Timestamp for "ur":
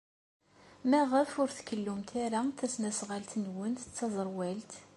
1.41-1.49